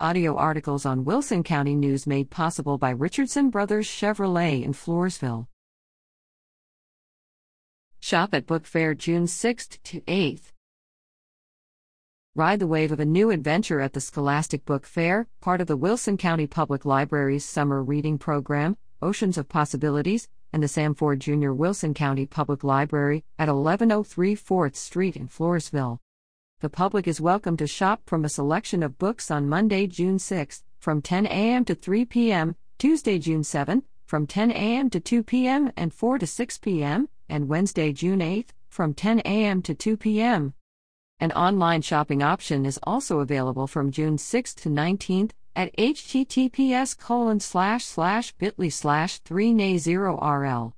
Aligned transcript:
Audio 0.00 0.34
articles 0.34 0.84
on 0.84 1.04
Wilson 1.04 1.44
County 1.44 1.76
News 1.76 2.04
made 2.04 2.28
possible 2.28 2.78
by 2.78 2.90
Richardson 2.90 3.48
Brothers 3.48 3.86
Chevrolet 3.86 4.64
in 4.64 4.72
Floresville. 4.72 5.46
Shop 8.00 8.34
at 8.34 8.44
Book 8.44 8.66
Fair 8.66 8.94
June 8.94 9.26
6th 9.26 9.78
to 9.84 10.00
8th. 10.00 10.50
Ride 12.34 12.58
the 12.58 12.66
wave 12.66 12.90
of 12.90 12.98
a 12.98 13.04
new 13.04 13.30
adventure 13.30 13.78
at 13.78 13.92
the 13.92 14.00
Scholastic 14.00 14.64
Book 14.64 14.84
Fair, 14.84 15.28
part 15.40 15.60
of 15.60 15.68
the 15.68 15.76
Wilson 15.76 16.16
County 16.16 16.48
Public 16.48 16.84
Library's 16.84 17.44
summer 17.44 17.80
reading 17.80 18.18
program, 18.18 18.76
Oceans 19.00 19.38
of 19.38 19.48
Possibilities, 19.48 20.28
and 20.52 20.60
the 20.60 20.66
Sam 20.66 20.96
Fore 20.96 21.14
Jr. 21.14 21.52
Wilson 21.52 21.94
County 21.94 22.26
Public 22.26 22.64
Library 22.64 23.22
at 23.38 23.46
1103 23.46 24.34
4th 24.34 24.74
Street 24.74 25.14
in 25.14 25.28
Floresville. 25.28 26.00
The 26.64 26.70
public 26.70 27.06
is 27.06 27.20
welcome 27.20 27.58
to 27.58 27.66
shop 27.66 28.00
from 28.06 28.24
a 28.24 28.30
selection 28.30 28.82
of 28.82 28.96
books 28.96 29.30
on 29.30 29.50
Monday, 29.50 29.86
June 29.86 30.18
6, 30.18 30.64
from 30.78 31.02
10 31.02 31.26
a.m. 31.26 31.62
to 31.66 31.74
3 31.74 32.06
p.m., 32.06 32.56
Tuesday, 32.78 33.18
June 33.18 33.44
7, 33.44 33.82
from 34.06 34.26
10 34.26 34.50
a.m. 34.50 34.88
to 34.88 34.98
2 34.98 35.22
p.m. 35.24 35.70
and 35.76 35.92
4 35.92 36.20
to 36.20 36.26
6 36.26 36.58
p.m., 36.60 37.10
and 37.28 37.48
Wednesday, 37.48 37.92
June 37.92 38.22
8, 38.22 38.54
from 38.70 38.94
10 38.94 39.20
a.m. 39.26 39.60
to 39.60 39.74
2 39.74 39.98
p.m. 39.98 40.54
An 41.20 41.32
online 41.32 41.82
shopping 41.82 42.22
option 42.22 42.64
is 42.64 42.80
also 42.84 43.20
available 43.20 43.66
from 43.66 43.90
June 43.90 44.16
6 44.16 44.54
to 44.54 44.70
19 44.70 45.32
at 45.54 45.76
https 45.76 46.96
colon 46.98 47.40
slash 47.40 47.84
slash 47.84 48.32
bit.ly 48.38 48.70
slash 48.70 49.20
3na0rl. 49.24 50.72